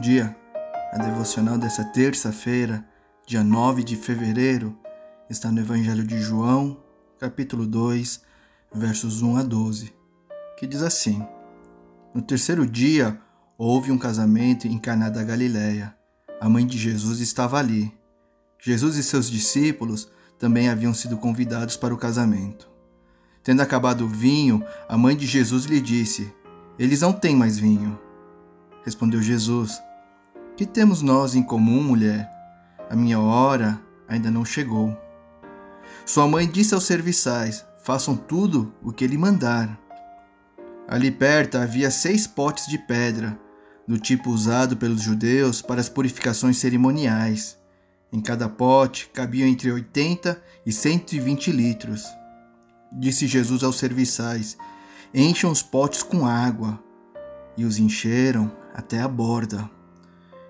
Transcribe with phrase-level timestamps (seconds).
[0.00, 0.36] Dia!
[0.92, 2.86] A devocional dessa terça-feira,
[3.26, 4.76] dia 9 de fevereiro,
[5.28, 6.76] está no Evangelho de João,
[7.18, 8.20] capítulo 2,
[8.74, 9.94] versos 1 a 12,
[10.58, 11.26] que diz assim:
[12.14, 13.18] No terceiro dia
[13.56, 15.96] houve um casamento em Caná da Galiléia.
[16.38, 17.90] A mãe de Jesus estava ali.
[18.62, 22.68] Jesus e seus discípulos também haviam sido convidados para o casamento.
[23.42, 26.30] Tendo acabado o vinho, a mãe de Jesus lhe disse:
[26.78, 27.98] Eles não têm mais vinho.
[28.84, 29.82] Respondeu Jesus:
[30.56, 32.30] Que temos nós em comum, mulher?
[32.88, 33.78] A minha hora
[34.08, 34.96] ainda não chegou.
[36.06, 39.78] Sua mãe disse aos serviçais: Façam tudo o que ele mandar.
[40.88, 43.38] Ali perto havia seis potes de pedra,
[43.86, 47.58] do tipo usado pelos judeus para as purificações cerimoniais.
[48.10, 52.02] Em cada pote cabiam entre 80 e 120 litros.
[52.90, 54.56] Disse Jesus aos serviçais:
[55.12, 56.82] Encham os potes com água.
[57.58, 59.68] E os encheram até a borda.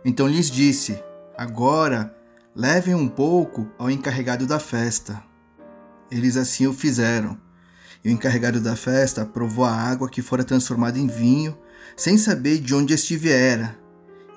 [0.08, 1.02] Então lhes disse:
[1.36, 2.14] Agora
[2.54, 5.20] levem um pouco ao encarregado da festa.
[6.08, 7.36] Eles assim o fizeram.
[8.04, 11.58] E o encarregado da festa provou a água que fora transformada em vinho,
[11.96, 13.76] sem saber de onde este viera,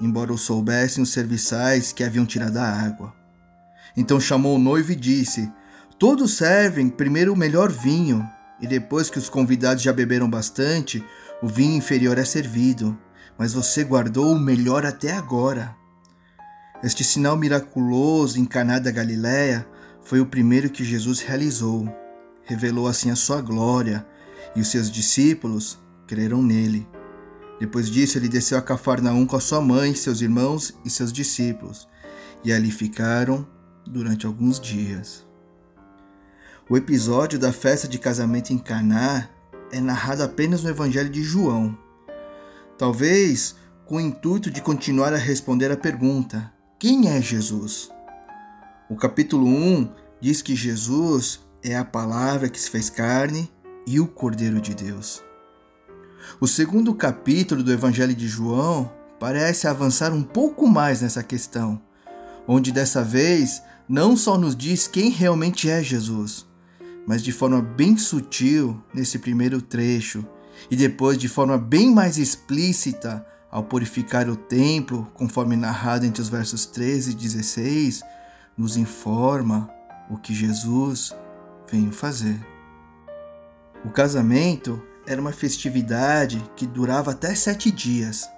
[0.01, 3.13] embora o soubessem os serviçais que haviam tirado a água.
[3.95, 5.51] Então chamou o noivo e disse:
[5.99, 8.27] Todos servem primeiro o melhor vinho,
[8.59, 11.05] e depois que os convidados já beberam bastante,
[11.43, 12.97] o vinho inferior é servido
[13.39, 15.73] mas você guardou o melhor até agora.
[16.83, 19.65] Este sinal miraculoso em Caná da Galiléia
[20.03, 21.87] foi o primeiro que Jesus realizou.
[22.43, 24.05] Revelou assim a sua glória,
[24.55, 26.85] e os seus discípulos creram nele.
[27.61, 31.87] Depois disso, ele desceu a Cafarnaum com a sua mãe, seus irmãos e seus discípulos,
[32.43, 33.47] e ali ficaram
[33.85, 35.25] durante alguns dias.
[36.69, 39.29] O episódio da festa de casamento em Caná
[39.71, 41.77] é narrado apenas no Evangelho de João
[42.79, 47.91] talvez com o intuito de continuar a responder a pergunta: quem é Jesus?
[48.89, 49.91] O capítulo 1
[50.21, 53.51] diz que Jesus é a palavra que se fez carne
[53.85, 55.21] e o Cordeiro de Deus.
[56.39, 61.81] O segundo capítulo do Evangelho de João parece avançar um pouco mais nessa questão,
[62.47, 66.45] onde dessa vez não só nos diz quem realmente é Jesus,
[67.05, 70.25] mas de forma bem sutil nesse primeiro trecho
[70.69, 76.29] e depois, de forma bem mais explícita, ao purificar o templo, conforme narrado entre os
[76.29, 78.03] versos 13 e 16,
[78.55, 79.69] nos informa
[80.09, 81.15] o que Jesus
[81.69, 82.39] veio fazer.
[83.83, 88.29] O casamento era uma festividade que durava até sete dias.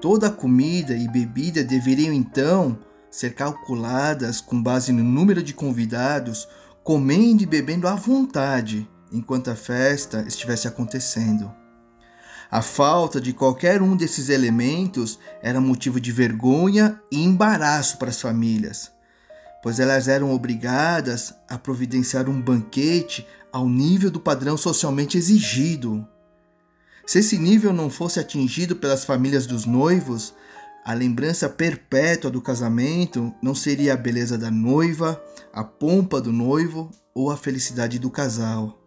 [0.00, 2.78] Toda a comida e bebida deveriam então
[3.10, 6.48] ser calculadas com base no número de convidados,
[6.82, 11.52] comendo e bebendo à vontade enquanto a festa estivesse acontecendo.
[12.50, 18.20] A falta de qualquer um desses elementos era motivo de vergonha e embaraço para as
[18.20, 18.90] famílias,
[19.62, 26.06] pois elas eram obrigadas a providenciar um banquete ao nível do padrão socialmente exigido.
[27.06, 30.34] Se esse nível não fosse atingido pelas famílias dos noivos,
[30.84, 35.22] a lembrança perpétua do casamento não seria a beleza da noiva,
[35.52, 38.79] a pompa do noivo ou a felicidade do casal.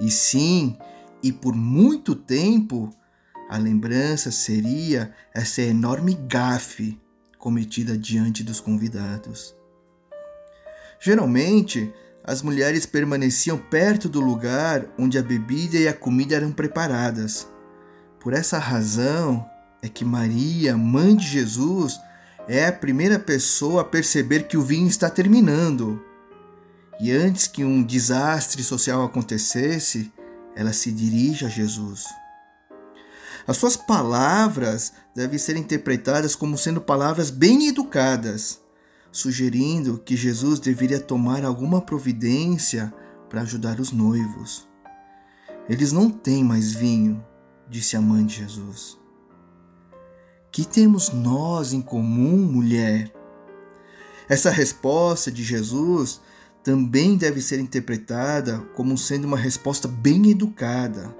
[0.00, 0.76] E sim,
[1.22, 2.90] e por muito tempo,
[3.48, 6.98] a lembrança seria essa enorme gafe
[7.38, 9.54] cometida diante dos convidados.
[11.00, 11.92] Geralmente,
[12.24, 17.46] as mulheres permaneciam perto do lugar onde a bebida e a comida eram preparadas.
[18.18, 19.48] Por essa razão
[19.80, 21.98] é que Maria, mãe de Jesus,
[22.48, 26.02] é a primeira pessoa a perceber que o vinho está terminando
[26.98, 30.12] e antes que um desastre social acontecesse,
[30.54, 32.04] ela se dirige a Jesus.
[33.46, 38.60] As suas palavras devem ser interpretadas como sendo palavras bem educadas,
[39.12, 42.92] sugerindo que Jesus deveria tomar alguma providência
[43.28, 44.66] para ajudar os noivos.
[45.68, 47.24] Eles não têm mais vinho,
[47.68, 48.98] disse a mãe de Jesus.
[50.50, 53.12] Que temos nós em comum, mulher?
[54.28, 56.20] Essa resposta de Jesus
[56.66, 61.14] também deve ser interpretada como sendo uma resposta bem educada.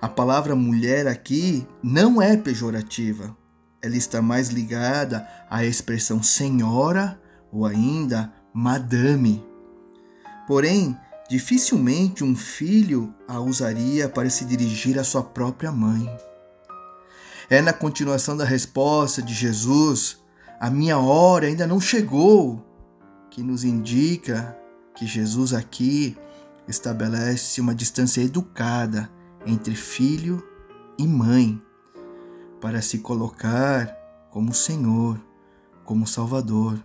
[0.00, 3.36] A palavra mulher aqui não é pejorativa.
[3.80, 7.16] Ela está mais ligada à expressão senhora
[7.52, 9.40] ou ainda madame.
[10.48, 10.96] Porém,
[11.30, 16.10] dificilmente um filho a usaria para se dirigir à sua própria mãe.
[17.48, 20.18] É na continuação da resposta de Jesus:
[20.58, 22.65] A minha hora ainda não chegou
[23.36, 24.56] que nos indica
[24.94, 26.16] que Jesus aqui
[26.66, 29.10] estabelece uma distância educada
[29.44, 30.42] entre filho
[30.98, 31.62] e mãe,
[32.62, 33.94] para se colocar
[34.30, 35.20] como Senhor,
[35.84, 36.82] como Salvador.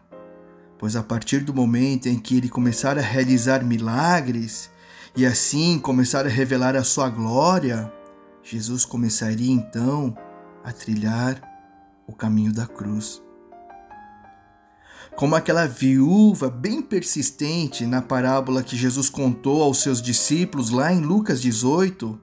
[0.77, 4.69] Pois a partir do momento em que ele começar a realizar milagres
[5.15, 7.89] e assim começar a revelar a sua glória,
[8.44, 10.13] Jesus começaria então
[10.65, 11.42] a trilhar
[12.06, 13.24] o caminho da cruz.
[15.16, 21.02] Como aquela viúva bem persistente na parábola que Jesus contou aos seus discípulos lá em
[21.02, 22.19] Lucas 18,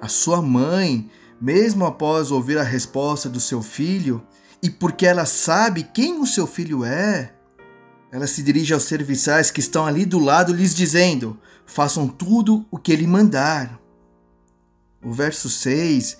[0.00, 1.10] a sua mãe,
[1.40, 4.22] mesmo após ouvir a resposta do seu filho,
[4.62, 7.34] e porque ela sabe quem o seu filho é,
[8.12, 12.78] ela se dirige aos serviçais que estão ali do lado, lhes dizendo: façam tudo o
[12.78, 13.78] que ele mandar.
[15.02, 16.18] O verso 6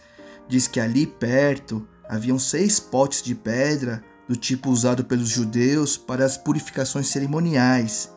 [0.48, 6.24] diz que ali perto haviam seis potes de pedra do tipo usado pelos judeus para
[6.24, 8.14] as purificações cerimoniais.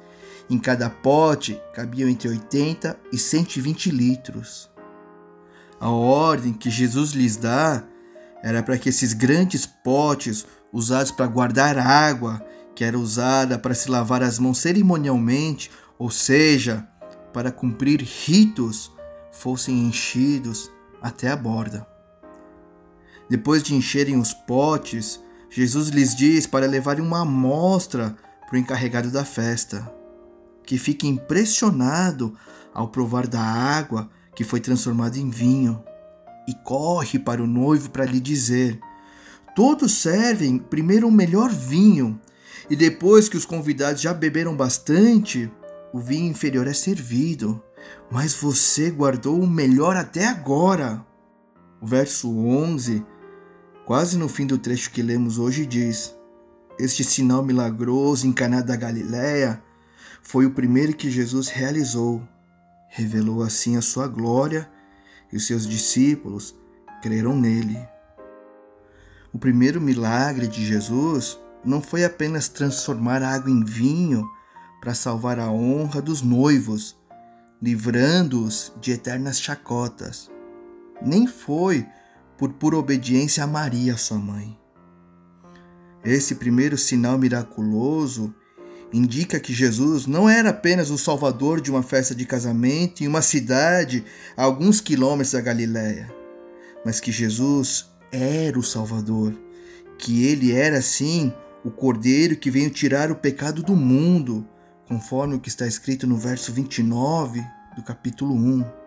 [0.48, 4.70] Em cada pote cabiam entre 80 e 120 litros.
[5.80, 7.84] A ordem que Jesus lhes dá
[8.44, 12.46] era para que esses grandes potes, usados para guardar água,
[12.76, 16.88] que era usada para se lavar as mãos cerimonialmente, ou seja,
[17.34, 18.92] para cumprir ritos,
[19.32, 20.70] fossem enchidos
[21.02, 21.88] até a borda.
[23.28, 25.20] Depois de encherem os potes,
[25.56, 28.16] Jesus lhes diz para levarem uma amostra
[28.48, 29.88] para o encarregado da festa,
[30.66, 32.36] que fica impressionado
[32.74, 35.84] ao provar da água que foi transformada em vinho,
[36.48, 38.80] e corre para o noivo para lhe dizer:
[39.56, 42.20] Todos servem primeiro o melhor vinho,
[42.68, 45.52] e depois que os convidados já beberam bastante,
[45.94, 47.62] o vinho inferior é servido,
[48.10, 51.06] mas você guardou o melhor até agora.
[51.80, 53.06] O verso 11,
[53.86, 56.16] quase no fim do trecho que lemos hoje, diz:
[56.80, 59.62] Este sinal milagroso em Caná da Galileia
[60.22, 62.22] foi o primeiro que Jesus realizou.
[62.90, 64.70] Revelou assim a sua glória
[65.32, 66.56] e os seus discípulos
[67.02, 67.80] creram nele.
[69.34, 74.30] O primeiro milagre de Jesus não foi apenas transformar água em vinho
[74.80, 76.96] para salvar a honra dos noivos,
[77.62, 80.30] livrando-os de eternas chacotas.
[81.02, 81.86] Nem foi
[82.44, 84.60] por pura obediência a Maria, sua mãe.
[86.04, 88.36] Esse primeiro sinal miraculoso
[88.92, 93.22] indica que Jesus não era apenas o salvador de uma festa de casamento em uma
[93.22, 94.04] cidade
[94.36, 96.14] a alguns quilômetros da Galiléia,
[96.84, 99.34] mas que Jesus era o Salvador,
[99.98, 101.32] que ele era sim
[101.64, 104.46] o Cordeiro que veio tirar o pecado do mundo,
[104.86, 107.42] conforme o que está escrito no verso 29
[107.78, 108.83] do capítulo 1.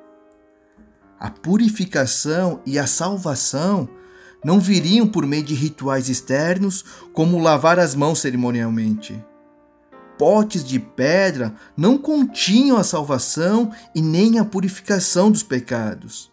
[1.19, 3.89] A purificação e a salvação
[4.45, 9.21] não viriam por meio de rituais externos, como lavar as mãos cerimonialmente.
[10.19, 16.31] Potes de pedra não continham a salvação e nem a purificação dos pecados.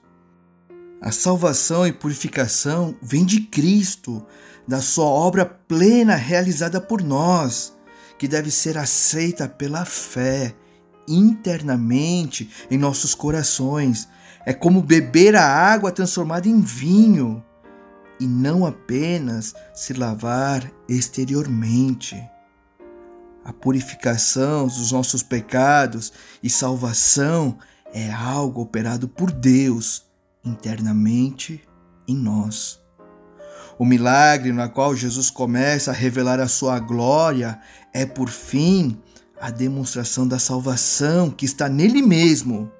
[1.01, 4.25] A salvação e purificação vem de Cristo,
[4.65, 7.73] da sua obra plena realizada por nós,
[8.17, 10.55] que deve ser aceita pela fé
[11.07, 14.07] internamente em nossos corações.
[14.45, 17.43] É como beber a água transformada em vinho
[18.19, 22.21] e não apenas se lavar exteriormente.
[23.43, 27.57] A purificação dos nossos pecados e salvação
[27.93, 30.05] é algo operado por Deus
[30.43, 31.61] internamente
[32.07, 32.81] em nós.
[33.77, 37.59] O milagre no qual Jesus começa a revelar a sua glória
[37.93, 38.97] é, por fim,
[39.41, 42.71] a demonstração da salvação que está nele mesmo,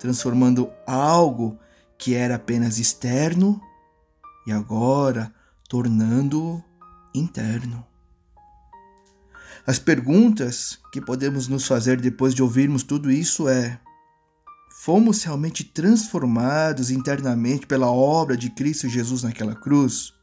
[0.00, 1.58] transformando algo
[1.98, 3.60] que era apenas externo
[4.46, 5.32] e agora
[5.68, 6.64] tornando-o
[7.14, 7.86] interno.
[9.66, 13.78] As perguntas que podemos nos fazer depois de ouvirmos tudo isso é:
[14.82, 20.14] fomos realmente transformados internamente pela obra de Cristo Jesus naquela cruz?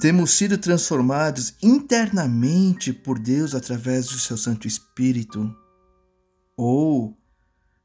[0.00, 5.54] Temos sido transformados internamente por Deus através do seu Santo Espírito?
[6.56, 7.16] Ou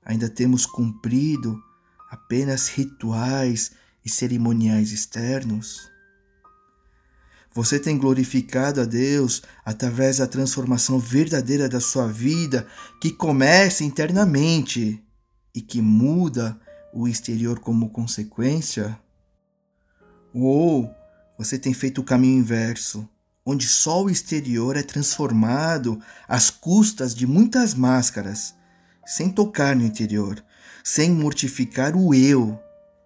[0.09, 1.61] ainda temos cumprido
[2.09, 3.73] apenas rituais
[4.03, 5.87] e cerimoniais externos?
[7.53, 12.65] Você tem glorificado a Deus através da transformação verdadeira da sua vida
[12.99, 14.99] que começa internamente
[15.53, 16.59] e que muda
[16.91, 18.99] o exterior como consequência?
[20.33, 20.91] Ou
[21.37, 23.07] você tem feito o caminho inverso,
[23.45, 28.55] onde só o exterior é transformado às custas de muitas máscaras,
[29.09, 30.43] sem tocar no interior,
[30.83, 32.59] sem mortificar o eu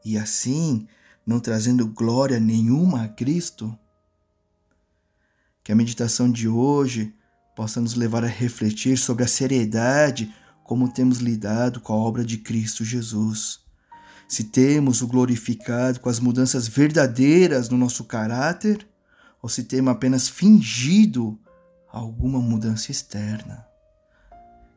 [0.04, 0.86] e assim
[1.26, 3.74] não trazendo glória nenhuma a Cristo?
[5.64, 7.16] Que a meditação de hoje
[7.56, 12.38] possa nos levar a refletir sobre a seriedade como temos lidado com a obra de
[12.38, 13.62] Cristo Jesus.
[14.28, 18.86] Se temos o glorificado com as mudanças verdadeiras no nosso caráter,
[19.42, 21.40] ou se temos apenas fingido
[21.90, 23.73] alguma mudança externa.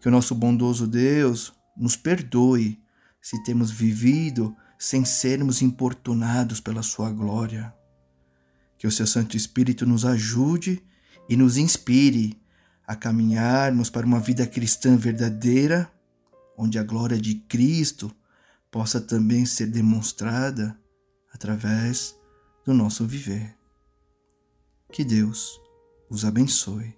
[0.01, 2.81] Que o nosso bondoso Deus nos perdoe
[3.21, 7.75] se temos vivido sem sermos importunados pela Sua glória.
[8.79, 10.83] Que o Seu Santo Espírito nos ajude
[11.29, 12.41] e nos inspire
[12.87, 15.91] a caminharmos para uma vida cristã verdadeira,
[16.57, 18.15] onde a glória de Cristo
[18.71, 20.79] possa também ser demonstrada
[21.33, 22.15] através
[22.65, 23.57] do nosso viver.
[24.93, 25.61] Que Deus
[26.09, 26.96] os abençoe.